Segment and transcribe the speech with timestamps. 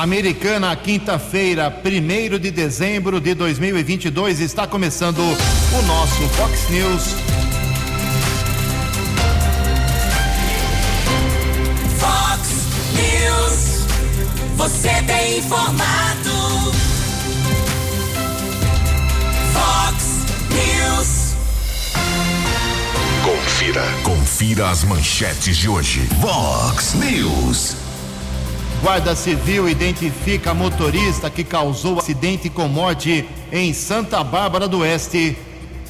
[0.00, 7.02] Americana, quinta-feira, 1 de dezembro de 2022, está começando o nosso Fox News.
[11.98, 12.48] Fox
[12.96, 13.86] News.
[14.56, 16.72] Você tem informado.
[19.52, 20.04] Fox
[20.48, 21.34] News.
[23.22, 23.84] Confira.
[24.02, 26.08] Confira as manchetes de hoje.
[26.22, 27.89] Vox News.
[28.82, 35.36] Guarda Civil identifica motorista que causou acidente com morte em Santa Bárbara do Oeste.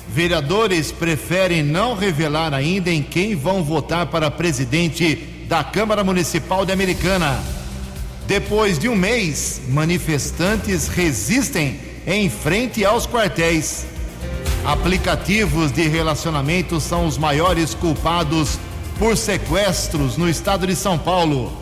[0.08, 5.14] Vereadores preferem não revelar ainda em quem vão votar para presidente
[5.48, 7.40] da Câmara Municipal de Americana.
[8.26, 13.86] Depois de um mês, manifestantes resistem em frente aos quartéis.
[14.64, 18.58] Aplicativos de relacionamento são os maiores culpados
[18.98, 21.59] por sequestros no estado de São Paulo.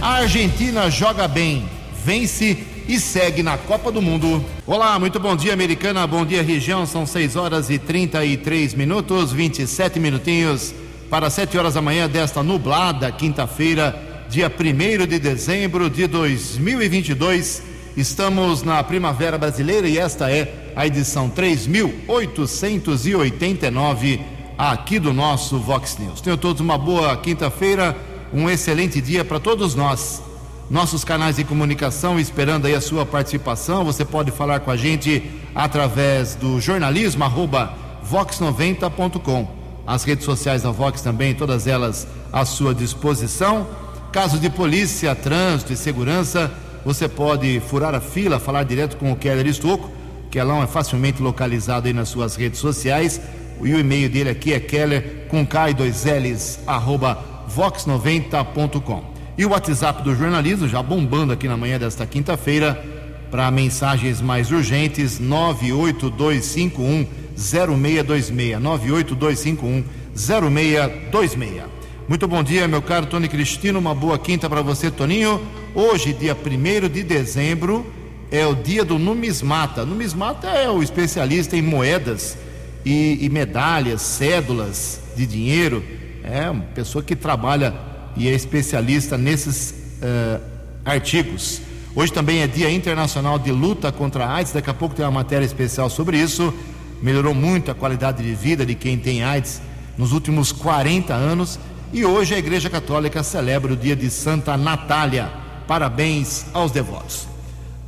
[0.00, 1.66] A Argentina joga bem,
[2.04, 4.44] vence e segue na Copa do Mundo.
[4.66, 6.06] Olá, muito bom dia, americana.
[6.06, 6.86] Bom dia, região.
[6.86, 10.74] São 6 horas e 33 minutos, 27 minutinhos
[11.10, 17.62] para 7 horas da manhã desta nublada quinta-feira, dia 1 de dezembro de 2022.
[17.96, 24.20] Estamos na Primavera Brasileira e esta é a edição 3889
[24.58, 26.20] aqui do nosso Vox News.
[26.20, 27.96] Tenham todos uma boa quinta-feira
[28.32, 30.22] um excelente dia para todos nós.
[30.68, 33.84] Nossos canais de comunicação esperando aí a sua participação.
[33.84, 35.22] Você pode falar com a gente
[35.54, 37.72] através do jornalismo arroba
[38.10, 39.48] vox90.com.
[39.86, 43.66] As redes sociais da Vox também, todas elas à sua disposição.
[44.10, 46.52] Caso de polícia, trânsito e segurança,
[46.84, 49.88] você pode furar a fila, falar direto com o Keller Estocco.
[50.30, 53.20] Kelão é facilmente localizado aí nas suas redes sociais.
[53.62, 59.16] E o e-mail dele aqui é keller com K e dois L's, arroba vox90.com.
[59.38, 62.82] E o WhatsApp do jornalismo, já bombando aqui na manhã desta quinta-feira,
[63.30, 68.60] para mensagens mais urgentes, 98251 0626.
[68.60, 69.84] 98251
[70.14, 71.64] 0626.
[72.08, 73.78] Muito bom dia, meu caro Tony Cristino.
[73.78, 75.40] Uma boa quinta para você, Toninho.
[75.74, 77.84] Hoje, dia 1 de dezembro,
[78.30, 79.84] é o dia do numismata.
[79.84, 82.38] Numismata é o especialista em moedas
[82.86, 85.84] e, e medalhas, cédulas de dinheiro
[86.26, 87.72] é uma pessoa que trabalha
[88.16, 89.70] e é especialista nesses
[90.02, 90.40] uh,
[90.84, 91.60] artigos.
[91.94, 94.52] Hoje também é Dia Internacional de Luta contra a AIDS.
[94.52, 96.52] Daqui a pouco tem uma matéria especial sobre isso.
[97.00, 99.62] Melhorou muito a qualidade de vida de quem tem AIDS
[99.96, 101.58] nos últimos 40 anos.
[101.92, 105.30] E hoje a Igreja Católica celebra o dia de Santa Natália.
[105.66, 107.26] Parabéns aos devotos.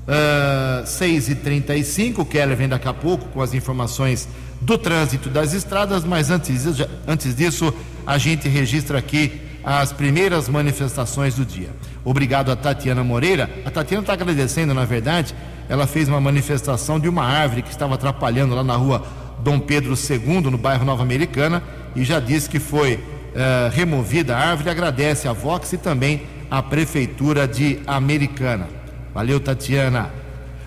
[0.06, 4.26] Uh, 6h35, o Keller vem daqui a pouco com as informações
[4.60, 6.64] do trânsito das estradas, mas antes,
[7.06, 7.72] antes disso,
[8.06, 11.70] a gente registra aqui as primeiras manifestações do dia.
[12.04, 13.50] Obrigado a Tatiana Moreira.
[13.64, 15.34] A Tatiana está agradecendo, na verdade,
[15.69, 19.06] ela fez uma manifestação de uma árvore que estava atrapalhando lá na rua
[19.41, 21.62] Dom Pedro II, no bairro Nova Americana,
[21.94, 24.70] e já disse que foi uh, removida a árvore.
[24.70, 28.69] Agradece a Vox e também a Prefeitura de Americana.
[29.14, 30.10] Valeu, Tatiana.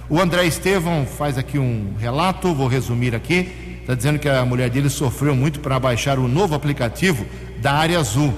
[0.08, 3.50] O André Estevão faz aqui um relato, vou resumir aqui
[3.82, 7.26] está dizendo que a mulher dele sofreu muito para baixar o novo aplicativo
[7.60, 8.34] da área azul,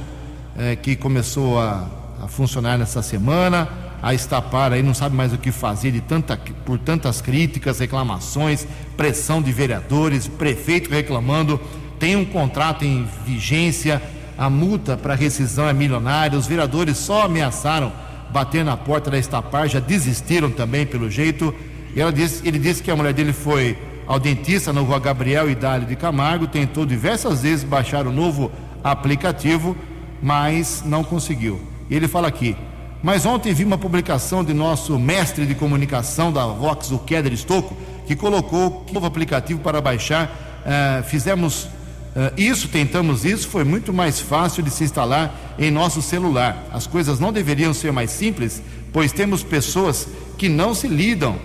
[0.57, 1.87] é, que começou a,
[2.21, 3.67] a, funcionar nessa semana.
[4.01, 8.67] A estapar aí não sabe mais o que fazer de tanta, por tantas críticas, reclamações,
[8.97, 11.59] pressão de vereadores, prefeito reclamando.
[11.99, 14.01] Tem um contrato em vigência,
[14.37, 16.37] a multa para rescisão é milionária.
[16.37, 17.93] Os vereadores só ameaçaram
[18.29, 21.53] bater na porta da Estapar, já desistiram também pelo jeito.
[21.95, 25.49] E ela disse, ele disse que a mulher dele foi ao dentista na rua Gabriel
[25.49, 28.51] Idalho de Camargo, tentou diversas vezes baixar o novo
[28.83, 29.75] aplicativo,
[30.21, 31.61] mas não conseguiu.
[31.89, 32.55] Ele fala aqui,
[33.01, 37.75] mas ontem vi uma publicação de nosso mestre de comunicação da Vox, o Keder Stocco,
[38.07, 40.63] que colocou um novo aplicativo para baixar.
[40.65, 46.01] Uh, fizemos uh, isso, tentamos isso, foi muito mais fácil de se instalar em nosso
[46.01, 46.65] celular.
[46.71, 51.38] As coisas não deveriam ser mais simples, pois temos pessoas que não se lidam,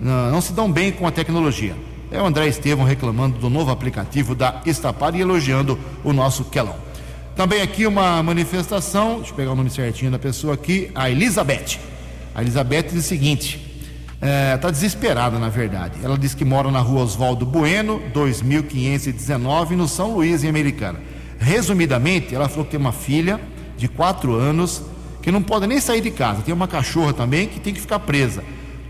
[0.00, 1.74] não, não se dão bem com a tecnologia.
[2.12, 6.76] É o André Estevam reclamando do novo aplicativo da Estapar e elogiando o nosso Quelão.
[7.34, 11.78] Também aqui uma manifestação, deixa eu pegar o nome certinho da pessoa aqui, a Elizabeth.
[12.34, 13.58] A Elizabeth diz o seguinte:
[14.12, 16.00] está é, tá desesperada, na verdade.
[16.04, 21.00] Ela diz que mora na rua Oswaldo Bueno, 2519, no São Luís, em Americana.
[21.38, 23.40] Resumidamente, ela falou que tem uma filha
[23.78, 24.82] de 4 anos
[25.22, 26.42] que não pode nem sair de casa.
[26.42, 28.44] Tem uma cachorra também que tem que ficar presa.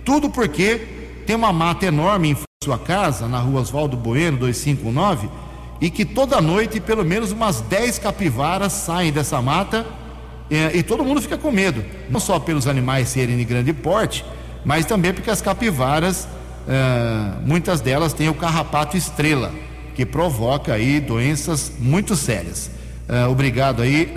[0.04, 0.88] Tudo porque
[1.25, 5.29] tem uma mata enorme em sua casa, na rua Oswaldo Bueno, 259,
[5.81, 9.85] e que toda noite pelo menos umas 10 capivaras saem dessa mata
[10.50, 14.25] é, e todo mundo fica com medo, não só pelos animais serem de grande porte,
[14.64, 16.29] mas também porque as capivaras,
[16.69, 19.53] é, muitas delas têm o carrapato estrela,
[19.94, 22.70] que provoca aí doenças muito sérias.
[23.09, 24.14] É, obrigado aí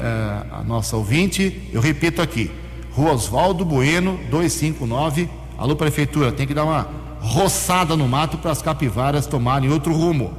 [0.51, 1.69] a nossa ouvinte.
[1.73, 2.51] Eu repito aqui,
[2.91, 5.27] Rua Oswaldo Bueno, 259.
[5.57, 10.33] Alô, Prefeitura, tem que dar uma roçada no mato para as capivaras tomarem outro rumo.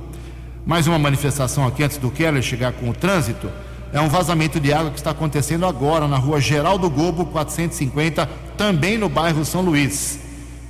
[0.65, 3.51] Mais uma manifestação aqui antes do Keller chegar com o trânsito.
[3.93, 8.97] É um vazamento de água que está acontecendo agora na rua Geraldo Gobo, 450, também
[8.97, 10.21] no bairro São Luís.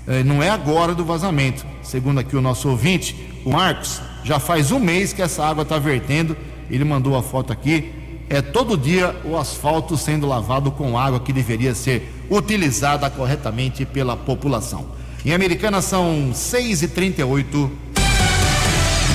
[0.06, 1.66] É, não é agora do vazamento.
[1.82, 5.78] Segundo aqui o nosso ouvinte, o Marcos, já faz um mês que essa água está
[5.78, 6.36] vertendo.
[6.70, 7.92] Ele mandou a foto aqui.
[8.28, 14.16] É todo dia o asfalto sendo lavado com água que deveria ser utilizada corretamente pela
[14.16, 14.96] população.
[15.26, 17.68] Em Americana são 6h38.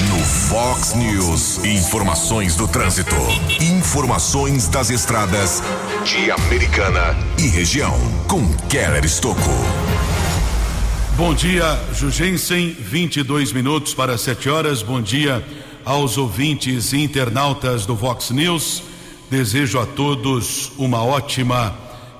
[0.09, 0.19] No
[0.49, 3.15] Fox News, informações do trânsito.
[3.61, 5.63] Informações das estradas
[6.03, 7.97] de Americana e região.
[8.27, 9.39] Com Keller Estocco.
[11.15, 12.75] Bom dia, Jugensen.
[12.77, 14.83] 22 minutos para 7 horas.
[14.83, 15.41] Bom dia
[15.85, 18.83] aos ouvintes e internautas do Fox News.
[19.29, 21.73] Desejo a todos uma ótima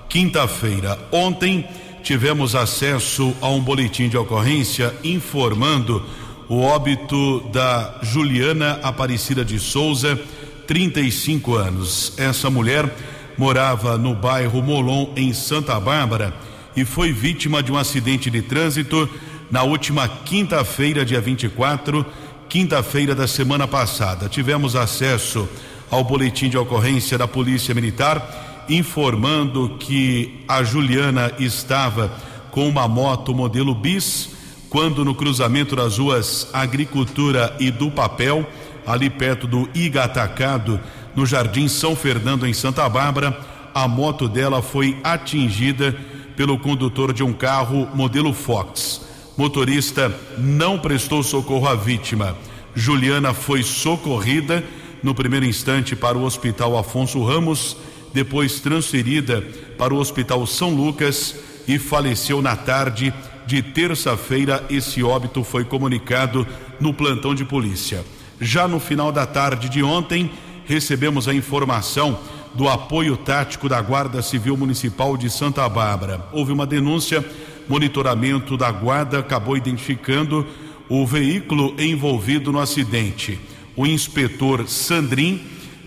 [0.07, 0.97] quinta-feira.
[1.11, 1.67] Ontem
[2.03, 6.03] tivemos acesso a um boletim de ocorrência informando
[6.50, 10.19] o óbito da Juliana Aparecida de Souza,
[10.68, 12.13] 35 anos.
[12.18, 12.94] Essa mulher
[13.38, 16.33] morava no bairro Molon, em Santa Bárbara,
[16.75, 19.09] e foi vítima de um acidente de trânsito
[19.50, 22.06] na última quinta-feira, dia 24,
[22.50, 24.27] quinta-feira da semana passada.
[24.27, 25.48] Tivemos acesso
[25.89, 32.11] ao boletim de ocorrência da Polícia Militar informando que a Juliana estava
[32.51, 34.31] com uma moto modelo bis
[34.69, 38.47] quando no cruzamento das ruas Agricultura e do Papel,
[38.87, 40.79] ali perto do Igatacado,
[41.13, 43.37] no Jardim São Fernando em Santa Bárbara,
[43.73, 45.93] a moto dela foi atingida
[46.37, 49.01] pelo condutor de um carro modelo Fox.
[49.37, 52.35] Motorista não prestou socorro à vítima.
[52.73, 54.63] Juliana foi socorrida
[55.03, 57.75] no primeiro instante para o Hospital Afonso Ramos
[58.13, 59.41] depois transferida
[59.77, 61.35] para o Hospital São Lucas
[61.67, 63.13] e faleceu na tarde
[63.45, 64.63] de terça-feira.
[64.69, 66.45] Esse óbito foi comunicado
[66.79, 68.03] no plantão de polícia.
[68.39, 70.31] Já no final da tarde de ontem,
[70.65, 72.19] recebemos a informação
[72.53, 76.27] do apoio tático da Guarda Civil Municipal de Santa Bárbara.
[76.31, 77.23] Houve uma denúncia,
[77.67, 80.45] monitoramento da Guarda acabou identificando
[80.89, 83.39] o veículo envolvido no acidente.
[83.75, 85.41] O inspetor Sandrin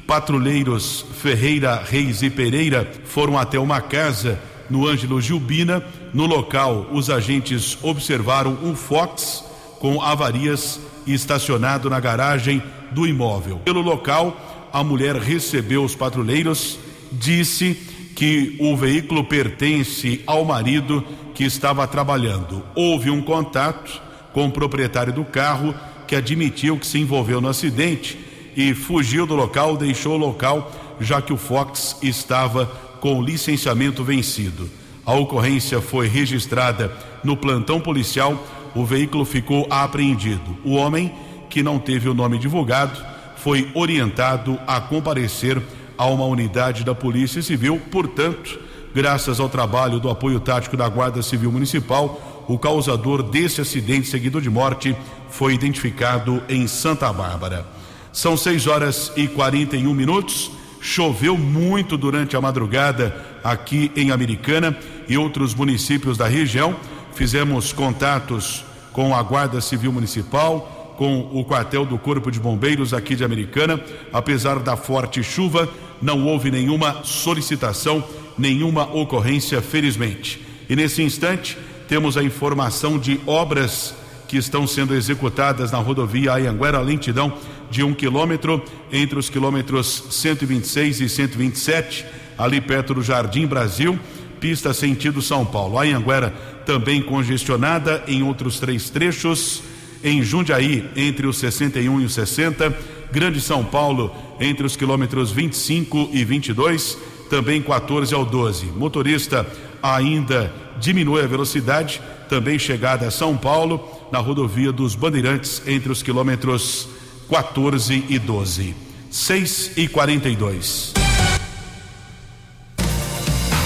[0.07, 5.85] patrulheiros Ferreira, Reis e Pereira foram até uma casa no Ângelo Gilbina.
[6.13, 9.45] No local, os agentes observaram um Fox
[9.79, 12.63] com avarias estacionado na garagem
[12.93, 13.59] do imóvel.
[13.59, 16.79] Pelo local, a mulher recebeu os patrulheiros,
[17.13, 17.75] disse
[18.15, 21.05] que o veículo pertence ao marido
[21.35, 22.63] que estava trabalhando.
[22.75, 24.01] Houve um contato
[24.33, 25.75] com o proprietário do carro
[26.07, 28.19] que admitiu que se envolveu no acidente
[28.57, 30.71] e fugiu do local, deixou o local,
[31.01, 32.67] já que o Fox estava
[33.01, 34.71] com licenciamento vencido.
[35.05, 36.91] A ocorrência foi registrada
[37.23, 38.43] no plantão policial,
[38.75, 40.57] o veículo ficou apreendido.
[40.65, 41.13] O homem,
[41.51, 42.99] que não teve o nome divulgado,
[43.37, 45.61] foi orientado a comparecer
[45.99, 48.59] a uma unidade da Polícia Civil, portanto,
[48.95, 54.41] graças ao trabalho do apoio tático da Guarda Civil Municipal, o causador desse acidente seguido
[54.41, 54.97] de morte
[55.29, 57.67] foi identificado em Santa Bárbara.
[58.15, 60.49] São 6 horas e 41 minutos.
[60.81, 64.79] Choveu muito durante a madrugada aqui em Americana
[65.09, 66.77] e outros municípios da região.
[67.13, 73.17] Fizemos contatos com a Guarda Civil Municipal, com o quartel do Corpo de Bombeiros aqui
[73.17, 73.81] de Americana.
[74.13, 75.69] Apesar da forte chuva,
[76.01, 78.05] não houve nenhuma solicitação,
[78.39, 80.41] nenhuma ocorrência, felizmente.
[80.71, 83.93] E nesse instante, temos a informação de obras
[84.29, 87.37] que estão sendo executadas na rodovia Ayanguera Lentidão
[87.71, 92.05] de um quilômetro entre os quilômetros 126 e 127,
[92.37, 93.99] ali perto do Jardim Brasil,
[94.41, 95.79] pista sentido São Paulo.
[95.79, 96.31] Ayanguera
[96.67, 99.63] também congestionada em outros três trechos.
[100.03, 102.77] Em Jundiaí, entre os 61 e os 60,
[103.11, 106.99] Grande São Paulo, entre os quilômetros 25 e 22,
[107.31, 108.67] também 14 ao 12.
[108.67, 109.47] Motorista
[109.83, 116.03] ainda diminui a velocidade, também chegada a São Paulo, na rodovia dos Bandeirantes, entre os
[116.03, 116.89] quilômetros
[117.29, 118.75] 14 e 12.
[119.11, 120.93] 6 e 42.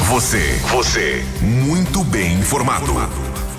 [0.09, 2.93] Você, você, muito bem informado.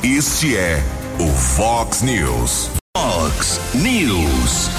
[0.02, 0.84] Este é
[1.20, 2.72] o Fox News.
[2.98, 4.70] Fox News.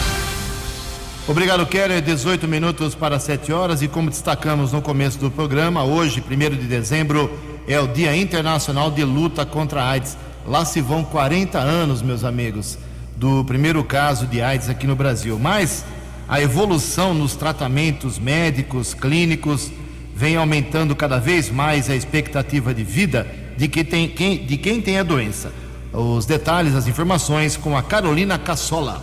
[1.29, 2.03] Obrigado, Keller.
[2.03, 3.83] 18 minutos para 7 horas.
[3.83, 7.31] E como destacamos no começo do programa, hoje, 1 de dezembro,
[7.69, 10.17] é o Dia Internacional de Luta contra a AIDS.
[10.47, 12.79] Lá se vão 40 anos, meus amigos,
[13.21, 15.39] do primeiro caso de AIDS aqui no Brasil.
[15.39, 15.85] Mas
[16.27, 19.71] a evolução nos tratamentos médicos, clínicos,
[20.17, 23.27] vem aumentando cada vez mais a expectativa de vida
[23.59, 25.53] de, que tem, quem, de quem tem a doença.
[25.93, 29.03] Os detalhes, as informações com a Carolina Cassola.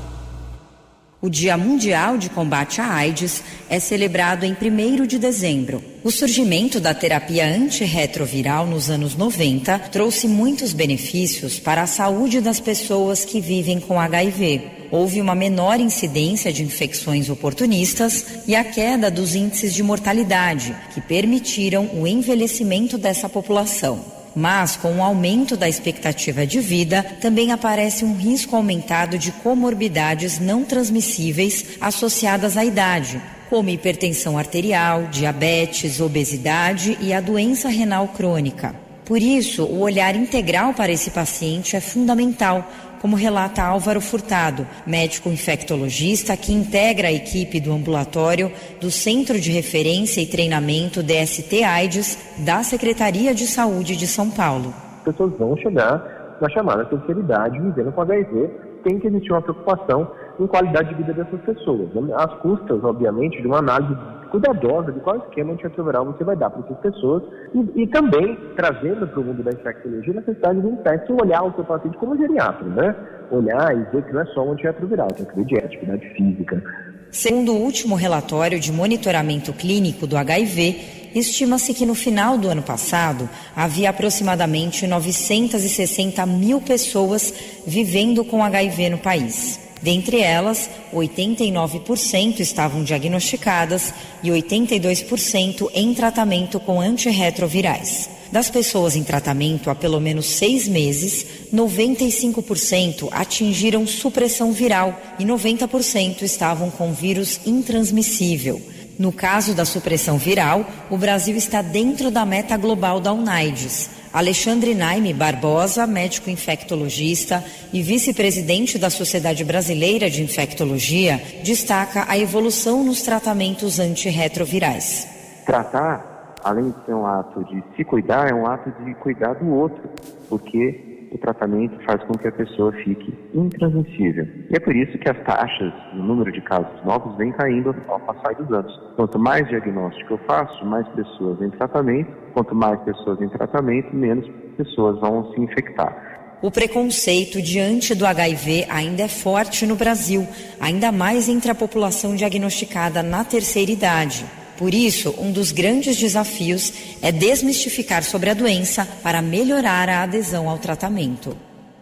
[1.20, 5.84] O Dia Mundial de Combate à AIDS é celebrado em 1 de dezembro.
[6.04, 12.60] O surgimento da terapia antirretroviral nos anos 90 trouxe muitos benefícios para a saúde das
[12.60, 14.62] pessoas que vivem com HIV.
[14.92, 21.02] Houve uma menor incidência de infecções oportunistas e a queda dos índices de mortalidade, que
[21.02, 24.17] permitiram o envelhecimento dessa população.
[24.40, 30.38] Mas, com o aumento da expectativa de vida, também aparece um risco aumentado de comorbidades
[30.38, 38.76] não transmissíveis associadas à idade, como hipertensão arterial, diabetes, obesidade e a doença renal crônica.
[39.06, 45.30] Por isso, o olhar integral para esse paciente é fundamental como relata Álvaro Furtado, médico
[45.30, 48.52] infectologista que integra a equipe do ambulatório
[48.82, 54.74] do Centro de Referência e Treinamento DST AIDS da Secretaria de Saúde de São Paulo.
[54.98, 58.50] As pessoas vão chegar na chamada terceira vivendo com HIV,
[58.84, 61.90] tem que existir uma preocupação em qualidade de vida dessas pessoas.
[62.16, 63.96] As custas, obviamente, de uma análise
[64.28, 69.08] cuidadosa de qual esquema antirretroviral você vai dar para essas pessoas e, e também trazendo
[69.08, 72.18] para o mundo da infectologia a necessidade de um teste olhar o seu paciente como
[72.18, 72.96] geriatra, né?
[73.32, 76.64] Olhar e ver que não é só um antirretroviral, tem que ver de atividade física.
[77.12, 82.62] Segundo o último relatório de monitoramento clínico do HIV, estima-se que no final do ano
[82.62, 89.67] passado havia aproximadamente 960 mil pessoas vivendo com HIV no país.
[89.82, 93.94] Dentre elas, 89% estavam diagnosticadas
[94.24, 98.10] e 82% em tratamento com antirretrovirais.
[98.32, 106.24] Das pessoas em tratamento há pelo menos seis meses, 95% atingiram supressão viral e 90%
[106.24, 108.62] estavam com vírus intransmissível.
[109.00, 113.92] No caso da supressão viral, o Brasil está dentro da meta global da UNAIDS.
[114.12, 122.84] Alexandre Naime Barbosa, médico infectologista e vice-presidente da Sociedade Brasileira de Infectologia, destaca a evolução
[122.84, 125.08] nos tratamentos antirretrovirais.
[125.46, 129.48] Tratar, além de ser um ato de se cuidar, é um ato de cuidar do
[129.54, 129.88] outro,
[130.28, 134.28] porque o tratamento faz com que a pessoa fique intransmissível.
[134.50, 138.00] E é por isso que as taxas, o número de casos novos vem caindo ao
[138.00, 138.74] passar dos anos.
[138.96, 142.12] Quanto mais diagnóstico eu faço, mais pessoas em tratamento.
[142.34, 146.18] Quanto mais pessoas em tratamento, menos pessoas vão se infectar.
[146.42, 150.28] O preconceito diante do HIV ainda é forte no Brasil,
[150.60, 154.24] ainda mais entre a população diagnosticada na terceira idade.
[154.58, 160.50] Por isso, um dos grandes desafios é desmistificar sobre a doença para melhorar a adesão
[160.50, 161.38] ao tratamento.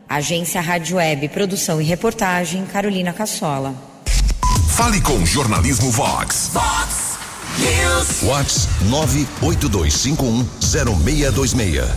[0.08, 3.74] Agência Rádio Web, produção e reportagem, Carolina Cassola.
[4.76, 6.52] Fale com o Jornalismo Vox.
[6.54, 7.18] Vox
[7.60, 8.24] News.
[8.24, 8.68] Vox
[9.42, 11.90] 982510626.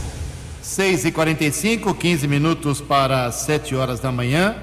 [0.62, 4.54] 6 e 45 15 minutos para 7 horas da manhã.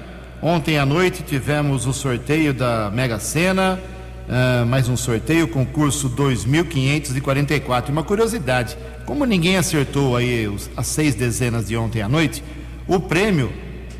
[0.42, 3.78] Ontem à noite tivemos o sorteio da Mega Sena
[4.26, 7.92] Uh, mais um sorteio, concurso 2544.
[7.92, 12.42] Uma curiosidade: como ninguém acertou aí os, as seis dezenas de ontem à noite,
[12.88, 13.52] o prêmio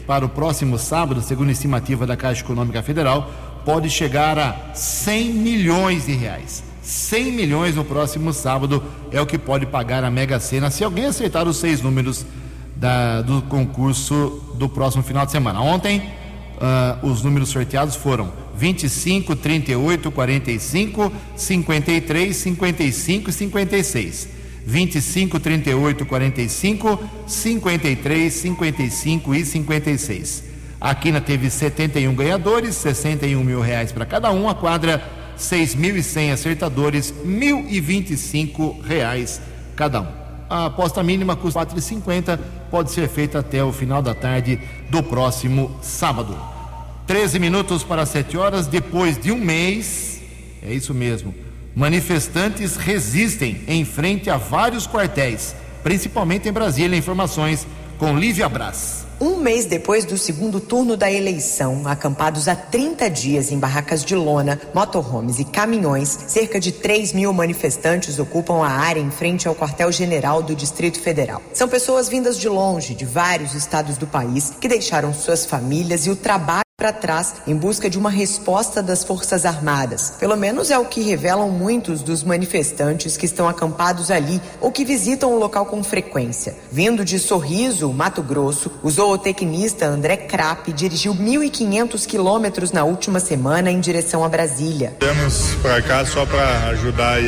[0.04, 3.30] para o próximo sábado, segundo a estimativa da Caixa Econômica Federal,
[3.64, 6.64] pode chegar a 100 milhões de reais.
[6.82, 11.06] 100 milhões no próximo sábado é o que pode pagar a Mega Sena se alguém
[11.06, 12.26] acertar os seis números
[12.74, 15.60] da, do concurso do próximo final de semana.
[15.60, 15.98] Ontem,
[16.56, 24.28] uh, os números sorteados foram 25, 38, 45, 53, 55 e 56.
[24.66, 30.44] 25, 38, 45, 53, 55 e 56.
[30.80, 34.48] A Quina teve 71 ganhadores, 61 mil reais para cada um.
[34.48, 35.02] A quadra,
[35.38, 39.40] 6.100 acertadores, 1.025 reais
[39.76, 40.08] cada um.
[40.48, 42.38] A aposta mínima custa 4,50,
[42.70, 44.60] pode ser feita até o final da tarde
[44.90, 46.55] do próximo sábado.
[47.06, 50.20] 13 minutos para 7 horas, depois de um mês,
[50.60, 51.32] é isso mesmo,
[51.72, 56.98] manifestantes resistem em frente a vários quartéis, principalmente em Brasília.
[56.98, 57.64] Informações
[57.96, 59.06] com Lívia Brás.
[59.20, 64.16] Um mês depois do segundo turno da eleição, acampados há 30 dias em barracas de
[64.16, 69.54] lona, motorhomes e caminhões, cerca de 3 mil manifestantes ocupam a área em frente ao
[69.54, 71.40] quartel-general do Distrito Federal.
[71.54, 76.10] São pessoas vindas de longe, de vários estados do país, que deixaram suas famílias e
[76.10, 80.12] o trabalho para trás em busca de uma resposta das Forças Armadas.
[80.20, 84.84] Pelo menos é o que revelam muitos dos manifestantes que estão acampados ali ou que
[84.84, 86.54] visitam o local com frequência.
[86.70, 93.70] Vindo de Sorriso, Mato Grosso, o zootecnista André Krapp dirigiu 1.500 quilômetros na última semana
[93.70, 94.94] em direção a Brasília.
[95.00, 97.18] Temos para cá só para ajudar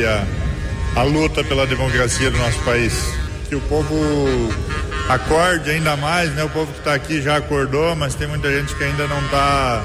[0.95, 2.93] a, a luta pela democracia do nosso país.
[3.49, 3.95] Que o povo
[5.09, 6.43] acorde ainda mais, né?
[6.43, 9.83] O povo que está aqui já acordou, mas tem muita gente que ainda não está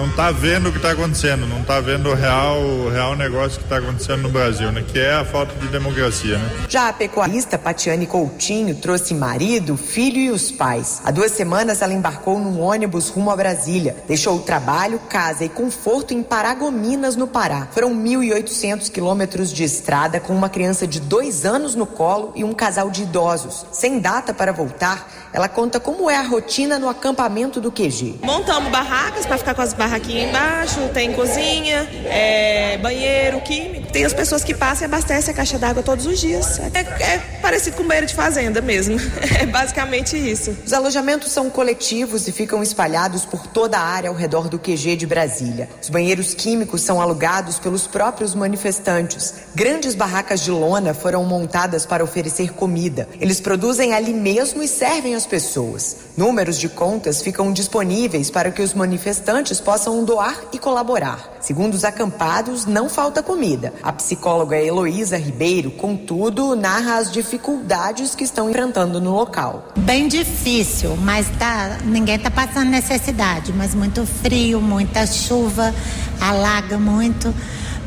[0.00, 3.58] não tá vendo o que está acontecendo, não está vendo o real, o real negócio
[3.58, 4.82] que está acontecendo no Brasil, né?
[4.82, 6.50] Que é a falta de democracia, né?
[6.70, 11.02] Já a pecuarista Patiane Coutinho trouxe marido, filho e os pais.
[11.04, 13.94] Há duas semanas ela embarcou num ônibus rumo a Brasília.
[14.08, 17.68] Deixou o trabalho, casa e conforto em Paragominas, no Pará.
[17.70, 22.54] Foram 1.800 quilômetros de estrada com uma criança de dois anos no colo e um
[22.54, 23.66] casal de idosos.
[23.70, 28.20] Sem data para voltar, ela conta como é a rotina no acampamento do QG.
[28.22, 33.90] Montamos barracas para ficar com as barraquinhas embaixo, tem cozinha, é, banheiro químico.
[33.90, 36.60] Tem as pessoas que passam e abastecem a caixa d'água todos os dias.
[36.72, 38.96] É, é parecido com banheiro de fazenda mesmo.
[39.40, 40.54] É basicamente isso.
[40.66, 44.96] Os alojamentos são coletivos e ficam espalhados por toda a área ao redor do QG
[44.96, 45.68] de Brasília.
[45.80, 49.34] Os banheiros químicos são alugados pelos próprios manifestantes.
[49.54, 53.08] Grandes barracas de lona foram montadas para oferecer comida.
[53.18, 55.96] Eles produzem ali mesmo e servem as pessoas.
[56.16, 59.69] Números de contas ficam disponíveis para que os manifestantes possam
[60.04, 61.30] doar e colaborar.
[61.40, 63.72] Segundo os acampados, não falta comida.
[63.82, 69.68] A psicóloga Heloísa Ribeiro, contudo, narra as dificuldades que estão enfrentando no local.
[69.76, 75.74] Bem difícil, mas tá, ninguém está passando necessidade, mas muito frio, muita chuva,
[76.20, 77.34] alaga muito.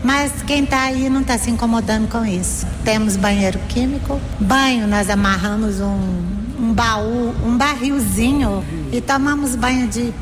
[0.03, 2.67] Mas quem está aí não está se incomodando com isso.
[2.83, 10.13] Temos banheiro químico, banho, nós amarramos um um baú, um barrilzinho e tomamos banho de,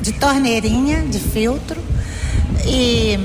[0.00, 1.80] de torneirinha, de filtro.
[2.66, 3.18] E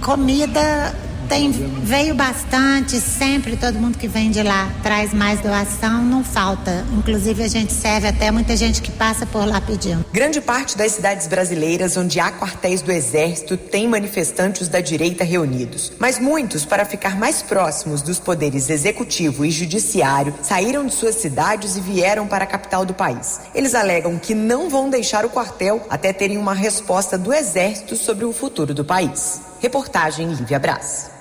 [0.00, 0.94] comida
[1.28, 6.84] tem, veio bastante, sempre todo mundo que vem de lá traz mais doação, não falta.
[6.96, 10.04] Inclusive a gente serve até muita gente que passa por lá pedindo.
[10.12, 15.92] Grande parte das cidades brasileiras onde há quartéis do Exército tem manifestantes da direita reunidos.
[15.98, 21.76] Mas muitos, para ficar mais próximos dos poderes executivo e judiciário, saíram de suas cidades
[21.76, 23.40] e vieram para a capital do país.
[23.54, 28.24] Eles alegam que não vão deixar o quartel até terem uma resposta do Exército sobre
[28.24, 29.40] o futuro do país.
[29.60, 31.15] Reportagem Lívia Braz.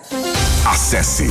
[0.66, 1.28] Acesse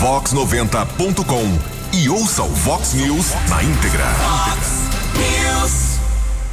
[0.00, 1.44] vox90.com
[1.92, 4.04] e ouça o Vox News na íntegra.
[5.14, 5.98] News.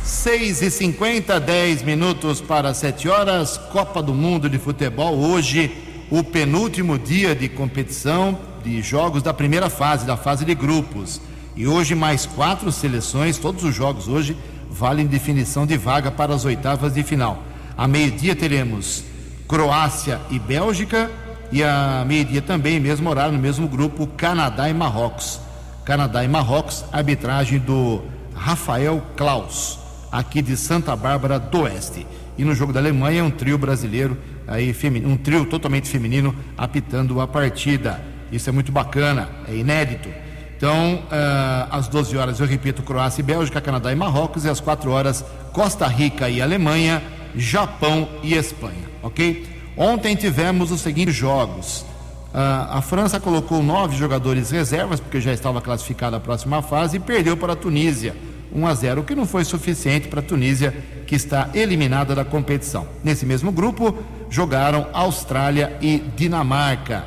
[0.04, 3.58] 6 e 50 10 minutos para 7 horas.
[3.72, 5.18] Copa do Mundo de Futebol.
[5.18, 5.72] Hoje,
[6.10, 11.22] o penúltimo dia de competição de jogos da primeira fase, da fase de grupos.
[11.56, 13.38] E hoje, mais quatro seleções.
[13.38, 14.36] Todos os jogos hoje
[14.70, 17.42] valem definição de vaga para as oitavas de final.
[17.78, 19.06] A meio-dia teremos
[19.48, 21.10] Croácia e Bélgica
[21.52, 25.40] e a meio-dia também, mesmo horário, no mesmo grupo, Canadá e Marrocos.
[25.84, 28.02] Canadá e Marrocos, arbitragem do
[28.34, 29.78] Rafael Klaus,
[30.12, 32.08] aqui de Santa Bárbara do Oeste.
[32.38, 34.74] E no jogo da Alemanha, um trio brasileiro, aí,
[35.06, 38.02] um trio totalmente feminino, apitando a partida.
[38.32, 40.10] Isso é muito bacana, é inédito.
[40.56, 44.60] Então, uh, às 12 horas, eu repito, Croácia e Bélgica, Canadá e Marrocos, e às
[44.60, 47.02] 4 horas, Costa Rica e Alemanha,
[47.36, 49.61] Japão e Espanha, ok?
[49.76, 51.86] Ontem tivemos os seguintes jogos.
[52.34, 57.00] Uh, a França colocou nove jogadores reservas, porque já estava classificada a próxima fase, e
[57.00, 58.16] perdeu para a Tunísia,
[58.54, 60.74] 1 a 0, o que não foi suficiente para a Tunísia,
[61.06, 62.88] que está eliminada da competição.
[63.04, 63.98] Nesse mesmo grupo,
[64.30, 67.06] jogaram Austrália e Dinamarca.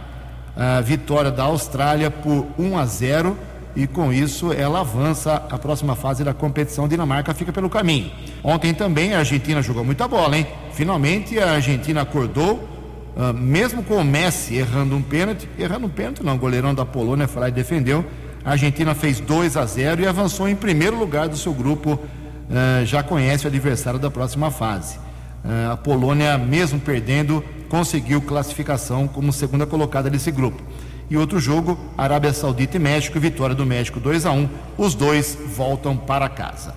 [0.55, 3.37] Uh, vitória da Austrália por 1 a 0
[3.77, 6.87] e com isso ela avança a próxima fase da competição.
[6.87, 8.11] Dinamarca fica pelo caminho.
[8.43, 10.47] Ontem também a Argentina jogou muita bola, hein?
[10.73, 12.69] Finalmente a Argentina acordou,
[13.17, 16.85] uh, mesmo com o Messi errando um pênalti, errando um pênalti não, o goleirão da
[16.85, 18.05] Polônia foi lá e defendeu.
[18.45, 22.85] A Argentina fez 2 a 0 e avançou em primeiro lugar do seu grupo, uh,
[22.85, 24.99] já conhece o adversário da próxima fase.
[25.45, 30.63] Uh, a Polônia, mesmo perdendo, conseguiu classificação como segunda colocada desse grupo.
[31.11, 34.49] E outro jogo, Arábia Saudita e México, vitória do México 2 a 1.
[34.79, 36.75] Os dois voltam para casa.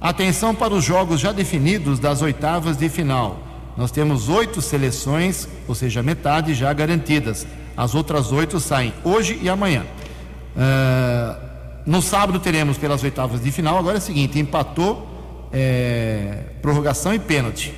[0.00, 3.38] Atenção para os jogos já definidos das oitavas de final.
[3.76, 7.46] Nós temos oito seleções, ou seja, metade já garantidas.
[7.76, 9.84] As outras oito saem hoje e amanhã.
[10.54, 11.52] Uh,
[11.86, 13.78] no sábado teremos pelas oitavas de final.
[13.78, 17.74] Agora é o seguinte: empatou, é, prorrogação e pênalti.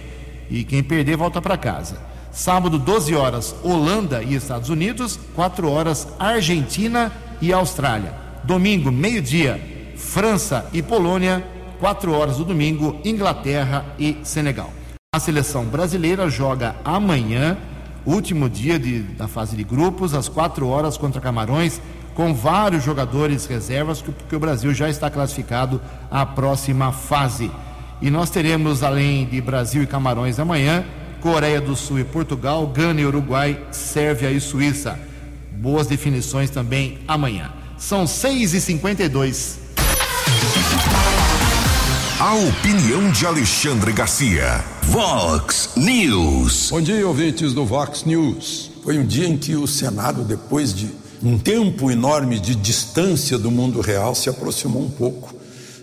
[0.51, 1.99] E quem perder volta para casa.
[2.35, 5.19] Sábado, 12 horas, Holanda e Estados Unidos.
[5.37, 8.13] 4 horas, Argentina e Austrália.
[8.43, 11.47] Domingo, meio-dia, França e Polônia.
[11.79, 14.73] 4 horas do domingo, Inglaterra e Senegal.
[15.15, 17.57] A seleção brasileira joga amanhã,
[18.05, 21.81] último dia de, da fase de grupos, às 4 horas contra Camarões,
[22.17, 27.49] com vários jogadores reservas, porque o Brasil já está classificado à próxima fase.
[28.03, 30.85] E nós teremos, além de Brasil e Camarões amanhã,
[31.25, 35.01] Coreia do Sul e Portugal, Gana e Uruguai, Sérvia e Suíça.
[35.53, 37.51] Boas definições também amanhã.
[37.79, 39.55] São 6h52.
[42.21, 44.63] A opinião de Alexandre Garcia.
[44.83, 46.69] Vox News.
[46.71, 48.71] Bom dia, ouvintes do Vox News.
[48.83, 50.91] Foi um dia em que o Senado, depois de
[51.23, 55.35] um tempo enorme de distância do mundo real, se aproximou um pouco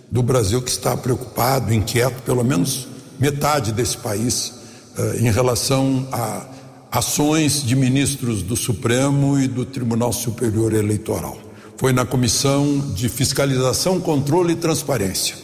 [0.08, 2.86] do Brasil, que está preocupado, inquieto, pelo menos
[3.18, 4.61] metade desse país,
[5.20, 6.46] em relação a
[6.90, 11.38] ações de ministros do Supremo e do Tribunal Superior Eleitoral.
[11.76, 15.42] Foi na Comissão de Fiscalização, Controle e Transparência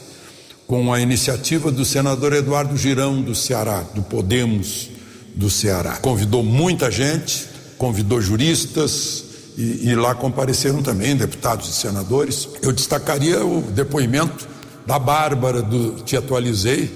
[0.68, 4.90] com a iniciativa do senador Eduardo Girão, do Ceará, do Podemos
[5.34, 5.96] do Ceará.
[5.96, 9.24] Convidou muita gente, convidou juristas
[9.56, 12.46] e, e lá compareceram também deputados e senadores.
[12.60, 14.46] Eu destacaria o depoimento
[14.86, 16.92] da Bárbara, do Te Atualizei,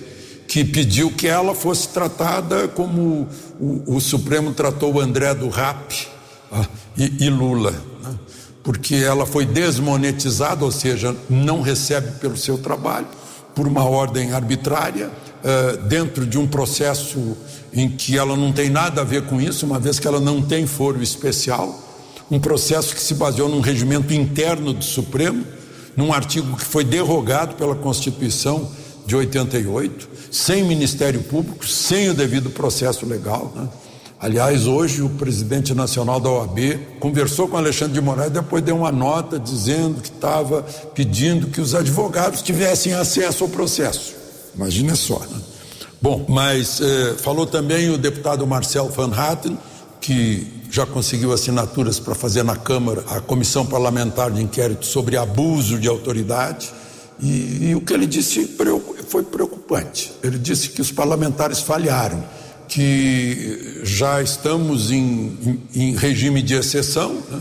[0.52, 3.26] que pediu que ela fosse tratada como
[3.58, 6.06] o, o Supremo tratou o André do Rap
[6.52, 8.14] ah, e, e, Lula, né?
[8.62, 13.06] porque ela foi desmonetizada, ou seja, não recebe pelo seu trabalho
[13.54, 17.34] por uma ordem arbitrária, uh, dentro de um processo
[17.72, 20.42] em que ela não tem nada a ver com isso, uma vez que ela não
[20.42, 21.80] tem foro especial,
[22.30, 25.46] um processo que se baseou num regimento interno do Supremo,
[25.96, 28.70] num artigo que foi derrogado pela Constituição
[29.06, 33.52] de 88, sem Ministério Público, sem o devido processo legal.
[33.54, 33.68] Né?
[34.22, 38.92] Aliás, hoje o presidente nacional da OAB conversou com Alexandre de Moraes, depois deu uma
[38.92, 40.62] nota dizendo que estava
[40.94, 44.14] pedindo que os advogados tivessem acesso ao processo.
[44.54, 45.18] Imagina só.
[45.18, 45.40] Né?
[46.00, 49.58] Bom, mas eh, falou também o deputado Marcel Van Hatten,
[50.00, 55.78] que já conseguiu assinaturas para fazer na Câmara a comissão parlamentar de inquérito sobre abuso
[55.78, 56.72] de autoridade.
[57.20, 58.56] E, e o que ele disse
[59.12, 60.10] foi preocupante.
[60.24, 62.24] Ele disse que os parlamentares falharam
[62.66, 67.40] que já estamos em, em, em regime de exceção né?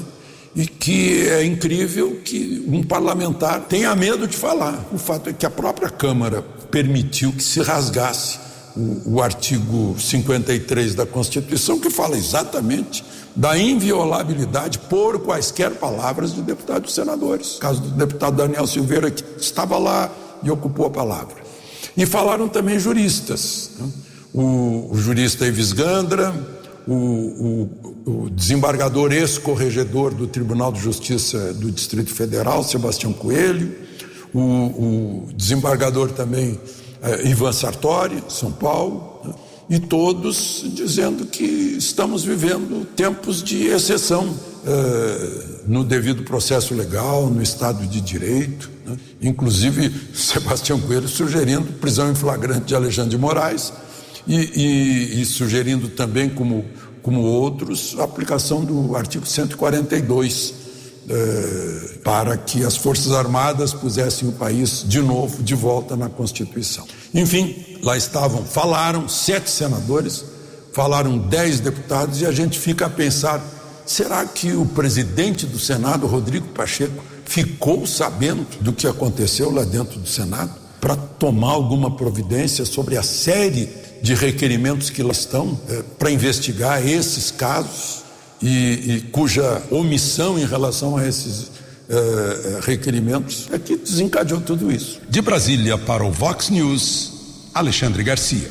[0.54, 4.86] e que é incrível que um parlamentar tenha medo de falar.
[4.92, 8.38] O fato é que a própria Câmara permitiu que se rasgasse
[8.76, 13.02] o, o artigo 53 da Constituição, que fala exatamente
[13.34, 17.56] da inviolabilidade por quaisquer palavras de deputados e senadores.
[17.56, 20.12] O caso do deputado Daniel Silveira, que estava lá
[20.44, 21.51] e ocupou a palavra.
[21.96, 23.72] E falaram também juristas.
[23.80, 23.90] Né?
[24.34, 26.34] o, o jurista Ives Gandra,
[26.88, 33.76] o, o, o desembargador ex-corregedor do Tribunal de Justiça do Distrito Federal, Sebastião Coelho,
[34.34, 36.58] o, desembargador também
[37.02, 39.34] eh, Ivan Sartori, São Paulo, né?
[39.70, 44.34] e todos dizendo que estamos vivendo tempos de exceção
[44.66, 48.71] eh, no devido processo legal, no Estado de Direito.
[48.86, 48.98] Né?
[49.22, 53.74] Inclusive, Sebastião Coelho sugerindo prisão em flagrante de Alexandre de Moraes
[54.28, 56.66] e, e, e sugerindo também, como,
[57.02, 60.62] como outros, a aplicação do artigo 142
[61.10, 66.86] eh, para que as Forças Armadas pusessem o país de novo de volta na Constituição.
[67.14, 70.24] Enfim, lá estavam, falaram sete senadores,
[70.72, 73.44] falaram dez deputados e a gente fica a pensar:
[73.86, 79.98] será que o presidente do Senado, Rodrigo Pacheco, ficou sabendo do que aconteceu lá dentro
[79.98, 83.70] do Senado para tomar alguma providência sobre a série
[84.02, 88.02] de requerimentos que lá estão é, para investigar esses casos
[88.42, 88.48] e,
[88.96, 91.52] e, cuja omissão em relação a esses
[91.88, 95.00] é, é, requerimentos é que desencadeou tudo isso.
[95.08, 97.14] De Brasília para o Vox News,
[97.54, 98.50] Alexandre Garcia.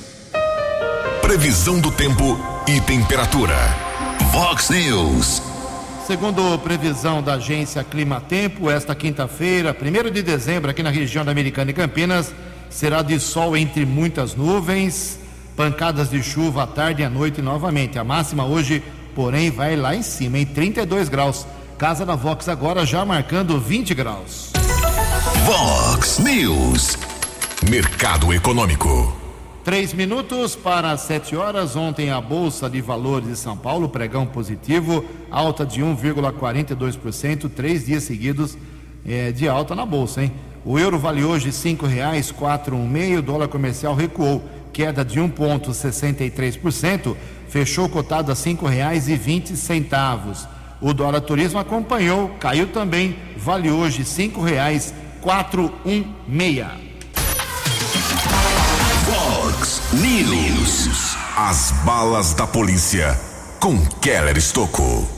[1.20, 3.56] Previsão do tempo e temperatura.
[4.32, 5.49] Vox News.
[6.11, 11.31] Segundo previsão da agência Clima Tempo, esta quinta-feira, 1 de dezembro, aqui na região da
[11.31, 12.35] Americana e Campinas,
[12.68, 15.20] será de sol entre muitas nuvens
[15.57, 17.96] pancadas de chuva à tarde e à noite novamente.
[17.96, 18.83] A máxima hoje,
[19.14, 21.46] porém, vai lá em cima, em 32 graus.
[21.79, 24.51] Casa da Vox agora já marcando 20 graus.
[25.44, 26.99] Vox News.
[27.70, 29.29] Mercado Econômico.
[29.62, 31.77] Três minutos para sete horas.
[31.77, 38.05] Ontem a Bolsa de Valores de São Paulo, pregão positivo, alta de 1,42%, três dias
[38.05, 38.57] seguidos
[39.07, 40.33] é, de alta na Bolsa, hein?
[40.64, 44.42] O euro vale hoje cinco reais quatro um meio, dólar comercial recuou
[44.73, 47.14] queda de 1,63%,
[47.49, 50.49] fechou cotado a R$ 5,20.
[50.81, 56.89] O dólar turismo acompanhou, caiu também, vale hoje R$ 5,416.
[59.92, 61.16] News.
[61.37, 63.18] As balas da polícia
[63.59, 65.11] com Keller Estocou.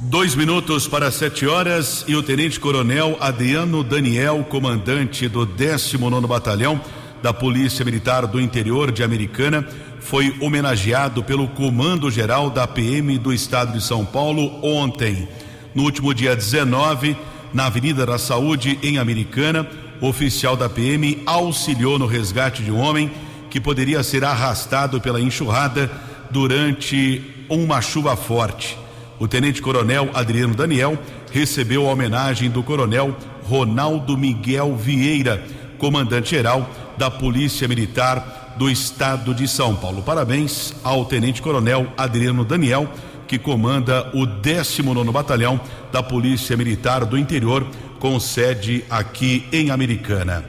[0.00, 6.80] Dois minutos para sete horas e o Tenente Coronel Adriano Daniel, comandante do 19 Batalhão
[7.22, 9.68] da Polícia Militar do Interior de Americana,
[10.00, 15.28] foi homenageado pelo Comando Geral da PM do Estado de São Paulo ontem.
[15.74, 17.14] No último dia 19,
[17.52, 19.68] na Avenida da Saúde, em Americana,
[20.00, 23.12] o oficial da PM auxiliou no resgate de um homem
[23.54, 25.88] que poderia ser arrastado pela enxurrada
[26.28, 28.76] durante uma chuva forte.
[29.16, 30.98] O tenente-coronel Adriano Daniel
[31.30, 35.40] recebeu a homenagem do coronel Ronaldo Miguel Vieira,
[35.78, 40.02] comandante-geral da Polícia Militar do Estado de São Paulo.
[40.02, 42.88] Parabéns ao tenente-coronel Adriano Daniel,
[43.28, 45.60] que comanda o 19 Batalhão
[45.92, 47.64] da Polícia Militar do Interior,
[48.00, 50.44] com sede aqui em Americana.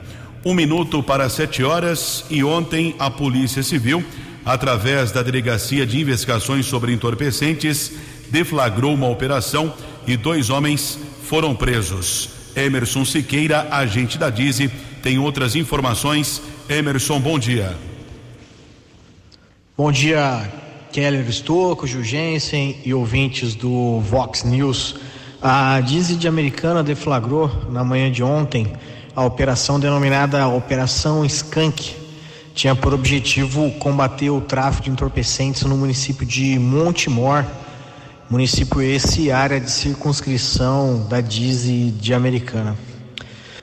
[0.46, 4.04] Um minuto para sete horas e ontem a Polícia Civil,
[4.44, 7.90] através da Delegacia de Investigações sobre Entorpecentes,
[8.30, 9.74] deflagrou uma operação
[10.06, 12.30] e dois homens foram presos.
[12.54, 14.70] Emerson Siqueira, agente da Dize,
[15.02, 16.40] tem outras informações.
[16.68, 17.76] Emerson, bom dia.
[19.76, 20.48] Bom dia,
[20.92, 24.94] Keller Estocco, Jugensen e ouvintes do Vox News.
[25.42, 28.72] A Dize de Americana deflagrou na manhã de ontem
[29.16, 31.96] a operação denominada Operação Skank.
[32.54, 37.42] Tinha por objetivo combater o tráfico de entorpecentes no município de Montemor,
[38.28, 42.76] município esse área de circunscrição da Dize de Americana.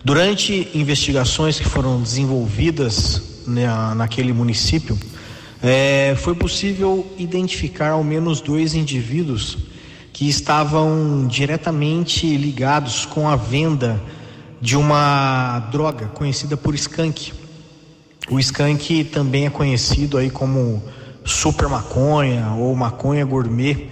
[0.03, 4.97] Durante investigações que foram desenvolvidas né, naquele município,
[5.61, 9.59] é, foi possível identificar ao menos dois indivíduos
[10.11, 14.01] que estavam diretamente ligados com a venda
[14.63, 17.33] de uma droga conhecida por skunk.
[18.31, 20.81] O skunk também é conhecido aí como
[21.25, 23.89] super maconha ou maconha gourmet.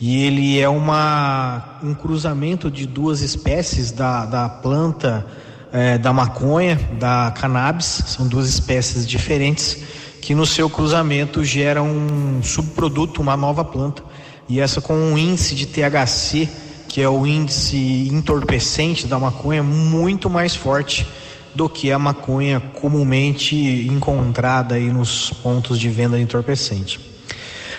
[0.00, 5.26] E ele é uma, um cruzamento de duas espécies da, da planta
[5.72, 9.82] é, da maconha, da cannabis, são duas espécies diferentes
[10.20, 14.00] que no seu cruzamento gera um subproduto, uma nova planta,
[14.48, 16.48] e essa com um índice de THC,
[16.94, 21.04] que é o índice entorpecente da maconha, muito mais forte
[21.52, 23.56] do que a maconha comumente
[23.90, 27.00] encontrada aí nos pontos de venda entorpecente.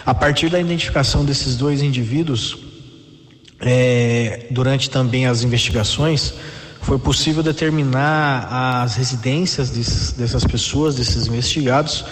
[0.06, 2.58] A partir da identificação desses dois indivíduos,
[3.62, 6.34] é, durante também as investigações,
[6.82, 12.04] foi possível determinar as residências desses, dessas pessoas, desses investigados,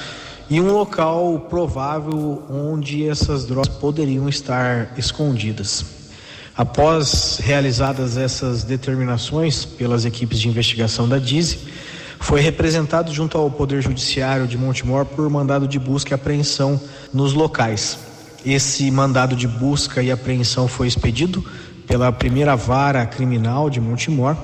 [0.50, 6.03] e um local provável onde essas drogas poderiam estar escondidas.
[6.56, 11.58] Após realizadas essas determinações pelas equipes de investigação da DISE,
[12.20, 16.80] foi representado junto ao Poder Judiciário de Montemor por mandado de busca e apreensão
[17.12, 17.98] nos locais.
[18.46, 21.44] Esse mandado de busca e apreensão foi expedido
[21.88, 24.38] pela primeira vara criminal de Montemor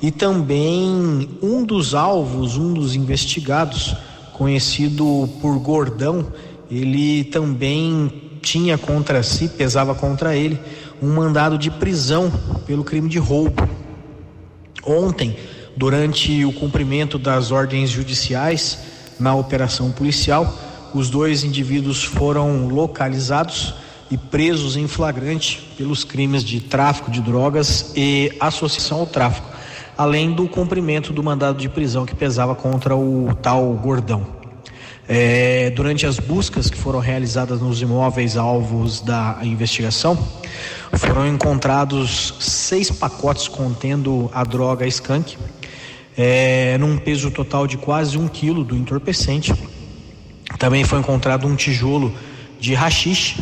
[0.00, 3.96] e também um dos alvos, um dos investigados,
[4.32, 6.32] conhecido por Gordão,
[6.70, 10.58] ele também tinha contra si, pesava contra ele,
[11.02, 12.32] um mandado de prisão
[12.66, 13.68] pelo crime de roubo.
[14.84, 15.36] Ontem,
[15.76, 18.78] durante o cumprimento das ordens judiciais
[19.18, 20.58] na operação policial,
[20.94, 23.74] os dois indivíduos foram localizados
[24.10, 29.58] e presos em flagrante pelos crimes de tráfico de drogas e associação ao tráfico
[29.98, 34.37] além do cumprimento do mandado de prisão que pesava contra o tal Gordão.
[35.08, 40.18] É, durante as buscas que foram realizadas nos imóveis alvos da investigação,
[40.92, 45.38] foram encontrados seis pacotes contendo a droga skunk,
[46.16, 49.54] é, num peso total de quase um quilo do entorpecente.
[50.58, 52.12] Também foi encontrado um tijolo
[52.60, 53.36] de rachixe,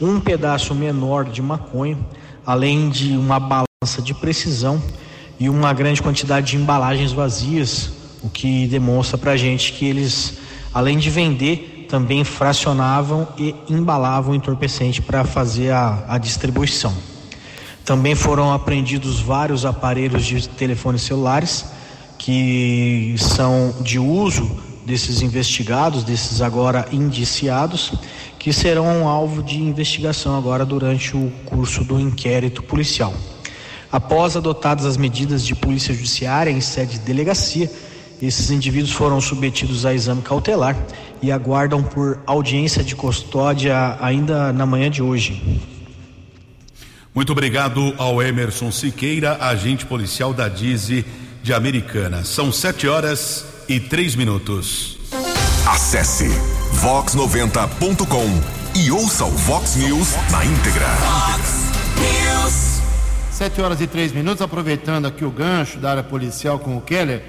[0.00, 1.98] um pedaço menor de maconha,
[2.46, 4.80] além de uma balança de precisão
[5.40, 7.90] e uma grande quantidade de embalagens vazias,
[8.22, 10.38] o que demonstra para gente que eles,
[10.72, 16.94] além de vender, também fracionavam e embalavam o entorpecente para fazer a, a distribuição.
[17.84, 21.64] Também foram apreendidos vários aparelhos de telefones celulares
[22.18, 27.92] que são de uso desses investigados, desses agora indiciados,
[28.38, 33.14] que serão alvo de investigação agora durante o curso do inquérito policial.
[33.90, 37.70] Após adotadas as medidas de polícia judiciária em sede de delegacia,
[38.20, 40.76] esses indivíduos foram submetidos a exame cautelar
[41.22, 45.42] e aguardam por audiência de custódia ainda na manhã de hoje.
[47.14, 51.04] Muito obrigado ao Emerson Siqueira, agente policial da Dize
[51.42, 52.24] de Americana.
[52.24, 54.98] São sete horas e três minutos.
[55.66, 56.28] Acesse
[56.80, 60.86] vox90.com e ouça o Vox News na íntegra.
[61.98, 62.78] News.
[63.38, 67.22] 7 horas e 3 minutos, aproveitando aqui o gancho da área policial com o Keller,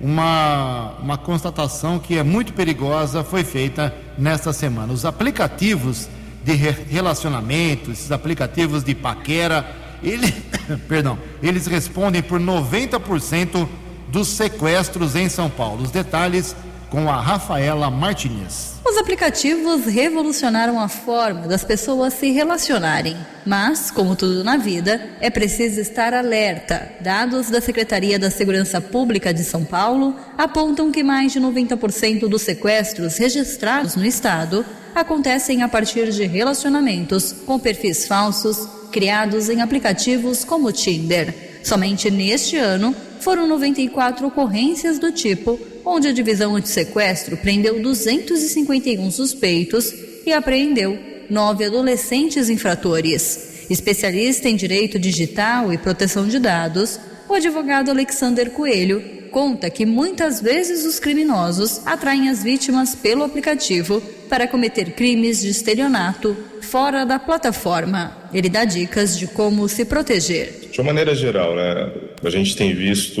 [0.00, 4.92] uma, uma constatação que é muito perigosa foi feita nesta semana.
[4.92, 6.08] Os aplicativos
[6.44, 9.64] de re- relacionamento, esses aplicativos de paquera,
[10.02, 10.30] ele,
[10.88, 13.66] perdão, eles respondem por 90%
[14.08, 15.82] dos sequestros em São Paulo.
[15.82, 16.54] Os detalhes
[16.94, 18.74] com a Rafaela Martinez.
[18.86, 23.16] Os aplicativos revolucionaram a forma das pessoas se relacionarem.
[23.44, 26.92] Mas, como tudo na vida, é preciso estar alerta.
[27.00, 32.42] Dados da Secretaria da Segurança Pública de São Paulo apontam que mais de 90% dos
[32.42, 40.44] sequestros registrados no estado acontecem a partir de relacionamentos com perfis falsos criados em aplicativos
[40.44, 41.58] como o Tinder.
[41.64, 49.94] Somente neste ano foram 94 ocorrências do tipo, onde a divisão antissequestro prendeu 251 suspeitos
[50.26, 50.98] e apreendeu
[51.30, 53.66] nove adolescentes infratores.
[53.70, 60.42] Especialista em direito digital e proteção de dados, o advogado Alexander Coelho conta que muitas
[60.42, 67.18] vezes os criminosos atraem as vítimas pelo aplicativo para cometer crimes de estelionato fora da
[67.18, 68.16] plataforma.
[68.32, 70.70] Ele dá dicas de como se proteger.
[70.72, 73.20] De uma maneira geral, né, a gente tem visto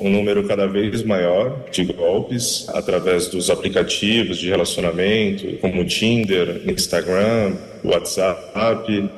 [0.00, 7.54] um número cada vez maior de golpes através dos aplicativos de relacionamento, como Tinder, Instagram,
[7.84, 8.42] WhatsApp.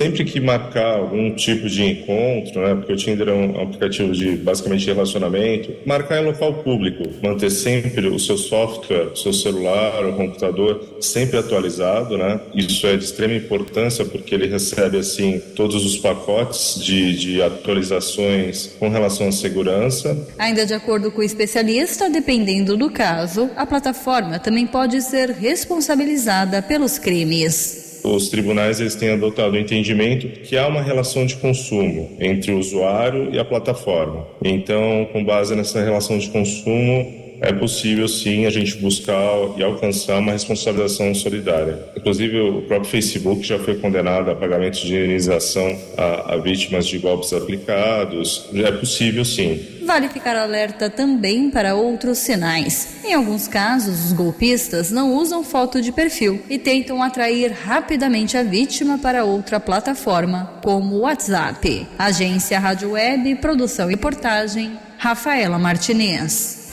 [0.01, 4.37] Sempre que marcar algum tipo de encontro, né, porque o Tinder é um aplicativo de
[4.37, 10.81] basicamente relacionamento, marcar em local público, manter sempre o seu software, seu celular, o computador
[11.01, 12.41] sempre atualizado, né?
[12.55, 18.67] Isso é de extrema importância porque ele recebe assim todos os pacotes de, de atualizações
[18.79, 20.17] com relação à segurança.
[20.39, 26.63] Ainda de acordo com o especialista, dependendo do caso, a plataforma também pode ser responsabilizada
[26.63, 27.90] pelos crimes.
[28.03, 32.59] Os tribunais eles têm adotado o entendimento que há uma relação de consumo entre o
[32.59, 34.27] usuário e a plataforma.
[34.43, 40.19] Então, com base nessa relação de consumo, é possível sim a gente buscar e alcançar
[40.19, 41.79] uma responsabilização solidária.
[41.97, 46.99] Inclusive, o próprio Facebook já foi condenado a pagamentos de indenização a, a vítimas de
[46.99, 48.51] golpes aplicados.
[48.55, 49.59] É possível sim.
[49.91, 53.03] Vale ficar alerta também para outros sinais.
[53.03, 58.45] Em alguns casos, os golpistas não usam foto de perfil e tentam atrair rapidamente a
[58.45, 61.89] vítima para outra plataforma, como o WhatsApp.
[61.99, 66.71] Agência Rádio Web, produção e reportagem, Rafaela Martinez.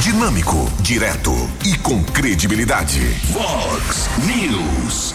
[0.00, 3.00] Dinâmico, direto e com credibilidade.
[3.24, 5.14] Vox News.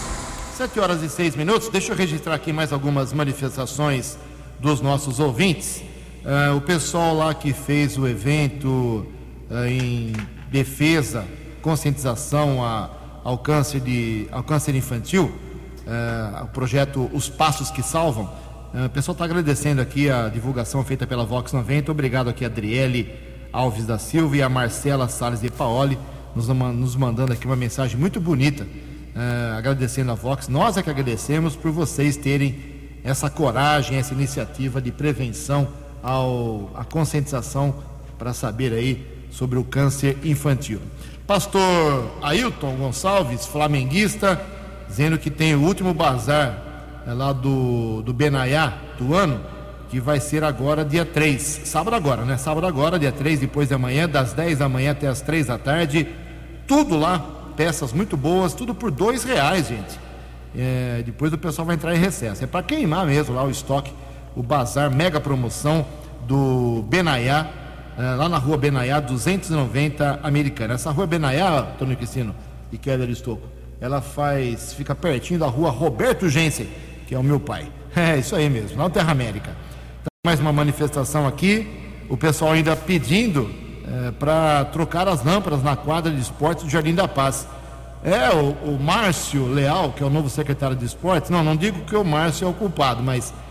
[0.56, 1.68] 7 horas e 6 minutos.
[1.70, 4.16] Deixa eu registrar aqui mais algumas manifestações
[4.60, 5.82] dos nossos ouvintes.
[6.24, 9.06] Ah, o pessoal lá que fez o evento
[9.50, 10.12] ah, em
[10.50, 11.24] defesa,
[11.60, 12.90] conscientização a-
[13.22, 15.32] ao, câncer de, ao câncer infantil,
[15.86, 18.30] ah, o projeto Os Passos que Salvam.
[18.86, 21.92] o pessoal está agradecendo aqui a divulgação feita pela Vox 90.
[21.92, 23.12] Obrigado aqui a Adriele
[23.52, 25.98] Alves da Silva e a Marcela Salles de Paoli,
[26.34, 28.66] nos, nos mandando aqui uma mensagem muito bonita,
[29.56, 30.48] agradecendo a Vox.
[30.48, 32.56] Nós é que agradecemos por vocês terem
[33.04, 35.68] essa coragem, essa iniciativa de prevenção
[36.04, 37.74] ao, à conscientização
[38.18, 40.78] para saber aí sobre o câncer infantil.
[41.26, 44.40] Pastor Ailton Gonçalves, flamenguista,
[44.86, 49.40] dizendo que tem o último bazar eh, lá do, do Benaiá do ano,
[49.88, 52.36] que vai ser agora dia 3, sábado agora, né?
[52.36, 55.56] Sábado agora, dia 3, depois de amanhã, das 10 da manhã até as 3 da
[55.56, 56.06] tarde.
[56.66, 57.18] Tudo lá,
[57.56, 59.98] peças muito boas, tudo por dois reais, gente.
[60.56, 62.44] É, depois o pessoal vai entrar em recesso.
[62.44, 63.92] É para queimar mesmo lá o estoque,
[64.36, 65.86] o bazar, mega promoção
[66.26, 67.48] do Benaiá,
[67.96, 70.74] é, lá na rua Benaiá, 290 Americana.
[70.74, 72.34] Essa rua Benaiá, Antônio Cristino
[72.72, 73.46] e Keller Estocco,
[73.80, 76.68] ela faz, fica pertinho da rua Roberto Jensen,
[77.06, 77.66] que é o meu pai.
[77.96, 79.50] É isso aí mesmo, lá no Terra América.
[80.00, 81.64] Então, mais uma manifestação aqui,
[82.08, 83.48] o pessoal ainda pedindo
[84.18, 87.46] para trocar as lâmpadas na quadra de esportes do Jardim da Paz.
[88.02, 91.80] É, o, o Márcio Leal, que é o novo secretário de esportes, não, não digo
[91.82, 93.43] que o Márcio é o culpado, mas é,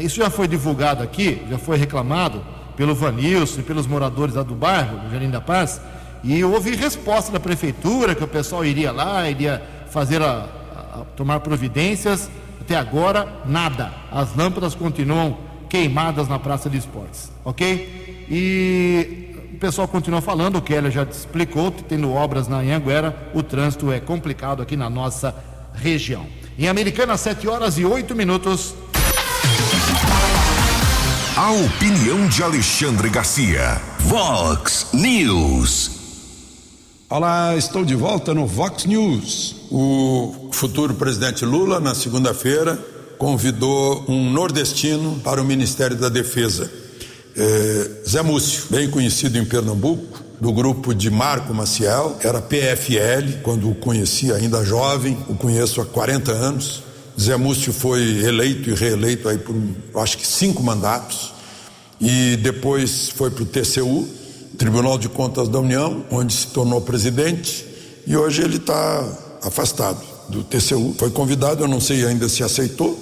[0.00, 2.42] isso já foi divulgado aqui, já foi reclamado
[2.76, 5.80] pelo Vanilson e pelos moradores lá do bairro, do Jardim da Paz,
[6.24, 11.04] e houve resposta da prefeitura que o pessoal iria lá, iria fazer a, a- a-
[11.16, 12.30] tomar providências.
[12.60, 13.92] Até agora, nada.
[14.10, 18.26] As lâmpadas continuam queimadas na praça de esportes, ok?
[18.28, 23.92] E o pessoal continua falando, o Keller já explicou, tendo obras na Anhanguera, o trânsito
[23.92, 25.34] é complicado aqui na nossa
[25.74, 26.26] região.
[26.58, 28.74] Em Americana, 7 horas e 8 minutos.
[31.36, 33.78] A opinião de Alexandre Garcia.
[34.00, 35.90] Vox News.
[37.10, 39.54] Olá, estou de volta no Vox News.
[39.70, 42.82] O futuro presidente Lula, na segunda-feira,
[43.18, 46.72] convidou um nordestino para o Ministério da Defesa.
[47.36, 53.70] É, Zé Múcio, bem conhecido em Pernambuco, do grupo de Marco Maciel, era PFL, quando
[53.70, 56.85] o conheci ainda jovem, o conheço há 40 anos.
[57.18, 59.54] Zé Múcio foi eleito e reeleito aí por,
[60.02, 61.32] acho que cinco mandatos,
[62.00, 64.06] e depois foi para o TCU,
[64.58, 67.66] Tribunal de Contas da União, onde se tornou presidente,
[68.06, 69.04] e hoje ele está
[69.42, 70.94] afastado do TCU.
[70.98, 72.98] Foi convidado, eu não sei ainda se aceitou.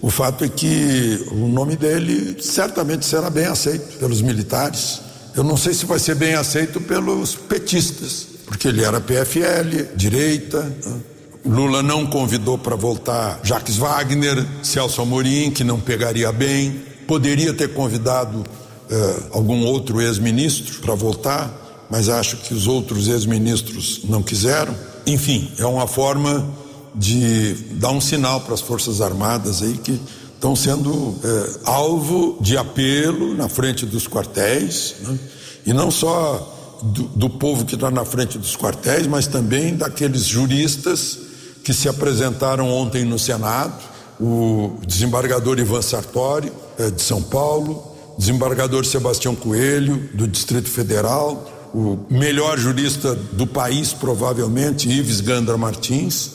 [0.00, 5.00] O fato é que o nome dele certamente será bem aceito pelos militares.
[5.34, 10.62] Eu não sei se vai ser bem aceito pelos petistas, porque ele era PFL, direita.
[10.62, 11.00] Né?
[11.44, 16.82] Lula não convidou para voltar Jacques Wagner, Celso Amorim, que não pegaria bem.
[17.06, 18.44] Poderia ter convidado
[18.90, 24.74] eh, algum outro ex-ministro para voltar, mas acho que os outros ex-ministros não quiseram.
[25.06, 26.46] Enfim, é uma forma
[26.94, 29.98] de dar um sinal para as Forças Armadas aí que
[30.34, 35.18] estão sendo é, alvo de apelo na frente dos quartéis, né?
[35.66, 40.24] e não só do, do povo que está na frente dos quartéis, mas também daqueles
[40.24, 41.27] juristas
[41.68, 43.74] que se apresentaram ontem no Senado,
[44.18, 51.98] o desembargador Ivan Sartori, é, de São Paulo, desembargador Sebastião Coelho, do Distrito Federal, o
[52.08, 56.30] melhor jurista do país, provavelmente, Ives Gandra Martins,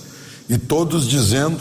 [0.47, 1.59] e todos dizendo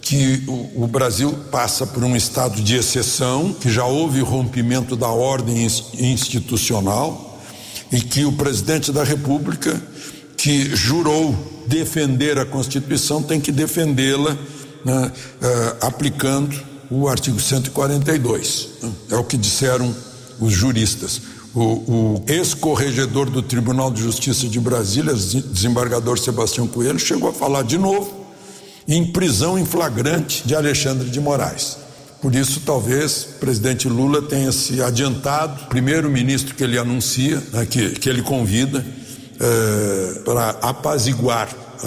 [0.00, 5.08] que o, o, Brasil passa por um estado de exceção, que já houve rompimento da
[5.08, 5.66] ordem
[5.98, 7.38] institucional
[7.92, 9.78] e que o presidente da República,
[10.42, 11.36] que jurou
[11.68, 14.36] defender a Constituição, tem que defendê-la
[14.84, 18.68] né, uh, aplicando o artigo 142.
[19.08, 19.94] É o que disseram
[20.40, 21.22] os juristas
[21.54, 27.62] o, o ex-corregedor do Tribunal de Justiça de Brasília, desembargador Sebastião Coelho, chegou a falar
[27.62, 28.22] de novo
[28.88, 31.76] em prisão em flagrante de Alexandre de Moraes.
[32.20, 37.66] Por isso, talvez o presidente Lula tenha se adiantado, primeiro ministro que ele anuncia, né,
[37.66, 38.84] que, que ele convida,
[39.42, 41.48] é, para apaziguar
[41.82, 41.86] é,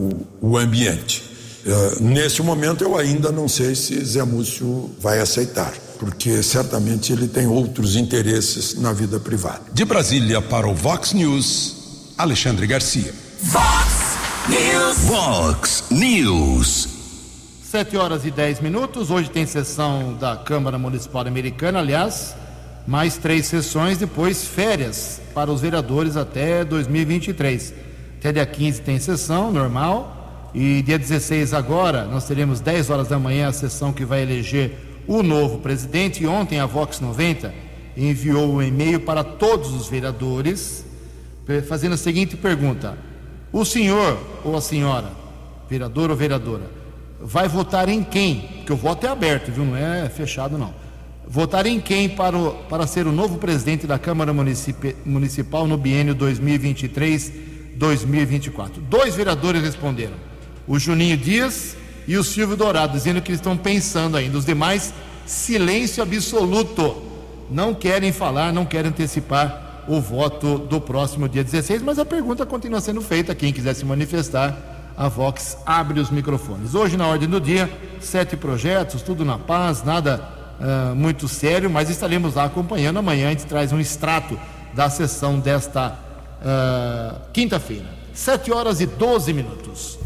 [0.00, 1.22] o, o, ambiente.
[1.66, 7.26] É, nesse momento, eu ainda não sei se Zé Múcio vai aceitar porque certamente ele
[7.26, 9.62] tem outros interesses na vida privada.
[9.72, 13.12] De Brasília para o Vox News, Alexandre Garcia.
[13.42, 14.16] Vox
[14.48, 14.98] News.
[14.98, 16.88] Vox News.
[17.62, 19.10] Sete horas e dez minutos.
[19.10, 22.34] Hoje tem sessão da Câmara Municipal Americana, aliás,
[22.88, 27.74] mais três sessões, depois férias para os vereadores até 2023.
[28.18, 30.50] Até dia 15 tem sessão normal.
[30.54, 35.02] E dia 16 agora, nós teremos 10 horas da manhã a sessão que vai eleger
[35.06, 36.22] o novo presidente.
[36.22, 37.52] E ontem a Vox 90
[37.94, 40.82] enviou um e-mail para todos os vereadores,
[41.68, 42.96] fazendo a seguinte pergunta:
[43.52, 45.12] O senhor ou a senhora,
[45.68, 46.64] vereador ou vereadora,
[47.20, 48.48] vai votar em quem?
[48.56, 49.66] Porque o voto é aberto, viu?
[49.66, 50.72] Não é fechado, não.
[51.30, 56.14] Votar em quem para, o, para ser o novo presidente da Câmara Municipal no biênio
[56.14, 58.80] 2023-2024?
[58.88, 60.14] Dois vereadores responderam:
[60.66, 61.76] o Juninho Dias
[62.06, 64.38] e o Silvio Dourado, dizendo que eles estão pensando ainda.
[64.38, 64.94] Os demais,
[65.26, 66.96] silêncio absoluto.
[67.50, 72.46] Não querem falar, não querem antecipar o voto do próximo dia 16, mas a pergunta
[72.46, 73.34] continua sendo feita.
[73.34, 76.74] Quem quiser se manifestar, a Vox abre os microfones.
[76.74, 77.70] Hoje, na ordem do dia,
[78.00, 82.98] sete projetos, tudo na paz, nada uh, muito sério, mas estaremos lá acompanhando.
[82.98, 84.38] Amanhã a gente traz um extrato
[84.74, 85.98] da sessão desta
[86.40, 87.86] uh, quinta-feira.
[88.14, 89.98] Sete horas e doze minutos.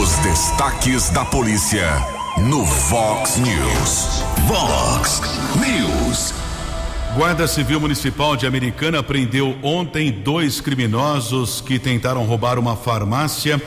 [0.00, 1.88] Os destaques da polícia
[2.38, 4.22] no Vox News.
[4.46, 5.20] Vox
[5.56, 6.34] News.
[7.16, 13.62] Guarda Civil Municipal de Americana prendeu ontem dois criminosos que tentaram roubar uma farmácia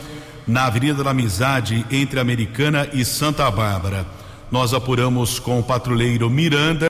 [0.45, 4.05] na Avenida da Amizade entre Americana e Santa Bárbara.
[4.49, 6.87] Nós apuramos com o patrulheiro Miranda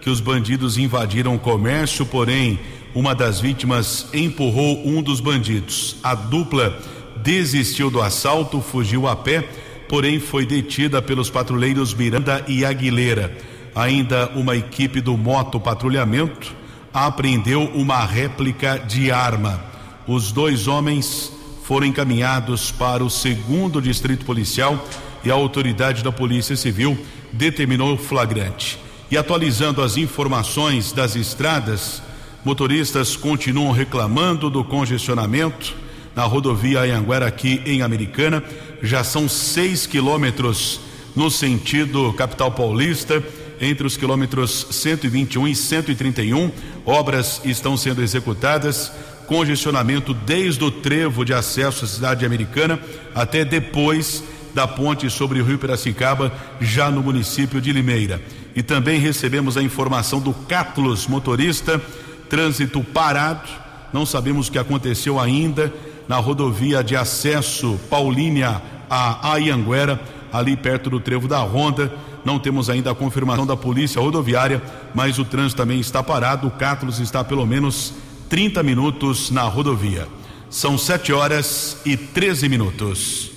[0.00, 2.58] que os bandidos invadiram o comércio, porém
[2.94, 5.96] uma das vítimas empurrou um dos bandidos.
[6.02, 6.78] A dupla
[7.22, 9.46] desistiu do assalto, fugiu a pé,
[9.88, 13.36] porém foi detida pelos patrulheiros Miranda e Aguilera.
[13.74, 16.54] Ainda uma equipe do Moto Patrulhamento
[16.92, 19.62] apreendeu uma réplica de arma.
[20.06, 21.32] Os dois homens
[21.64, 24.86] foram encaminhados para o segundo distrito policial
[25.24, 26.98] e a autoridade da Polícia Civil
[27.32, 28.78] determinou o flagrante.
[29.10, 32.02] E atualizando as informações das estradas,
[32.44, 35.74] motoristas continuam reclamando do congestionamento
[36.14, 38.42] na rodovia Anhanguera aqui em Americana.
[38.82, 40.80] Já são seis quilômetros
[41.14, 43.22] no sentido capital paulista,
[43.60, 46.50] entre os quilômetros 121 e 131.
[46.84, 48.92] Obras estão sendo executadas
[49.26, 52.78] congestionamento desde o trevo de acesso à cidade americana
[53.14, 54.22] até depois
[54.54, 58.22] da ponte sobre o rio Piracicaba, já no município de Limeira.
[58.54, 61.80] E também recebemos a informação do Catlos motorista,
[62.28, 63.48] trânsito parado,
[63.94, 65.72] não sabemos o que aconteceu ainda
[66.08, 70.00] na rodovia de acesso Paulínia a Ayanguera,
[70.32, 71.92] ali perto do trevo da Ronda.
[72.24, 74.60] Não temos ainda a confirmação da polícia rodoviária,
[74.92, 76.48] mas o trânsito também está parado.
[76.48, 77.94] O Catlos está pelo menos
[78.28, 80.08] 30 minutos na rodovia.
[80.50, 83.33] São 7 horas e 13 minutos.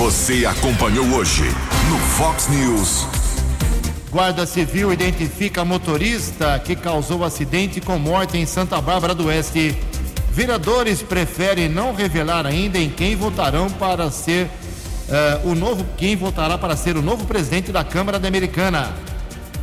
[0.00, 1.44] Você acompanhou hoje
[1.90, 3.06] no Fox News.
[4.10, 9.76] Guarda Civil identifica motorista que causou acidente com morte em Santa Bárbara do Oeste.
[10.32, 16.56] Vereadores preferem não revelar ainda em quem votarão para ser uh, o novo quem votará
[16.56, 18.94] para ser o novo presidente da Câmara da Americana.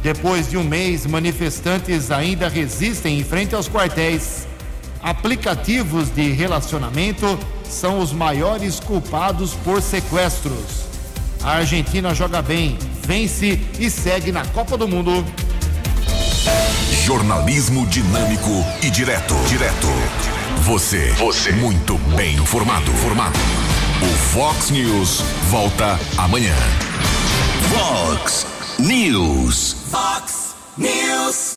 [0.03, 4.47] Depois de um mês, manifestantes ainda resistem em frente aos quartéis.
[5.01, 7.39] Aplicativos de relacionamento
[7.69, 10.87] são os maiores culpados por sequestros.
[11.43, 15.25] A Argentina joga bem, vence e segue na Copa do Mundo.
[17.05, 18.49] Jornalismo dinâmico
[18.81, 19.33] e direto.
[19.47, 19.87] Direto.
[20.61, 21.11] Você.
[21.13, 21.51] Você.
[21.53, 22.91] Muito bem informado.
[22.93, 23.39] Formado.
[24.01, 26.55] O Fox News volta amanhã.
[27.71, 28.45] Fox
[28.77, 29.75] News.
[29.89, 31.37] Fox News.